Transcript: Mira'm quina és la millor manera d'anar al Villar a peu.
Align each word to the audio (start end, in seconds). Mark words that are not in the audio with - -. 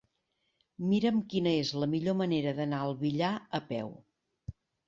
Mira'm 0.93 1.19
quina 1.33 1.53
és 1.59 1.73
la 1.83 1.89
millor 1.93 2.17
manera 2.23 2.57
d'anar 2.61 2.81
al 2.87 2.99
Villar 3.05 3.31
a 3.59 3.63
peu. 3.73 3.97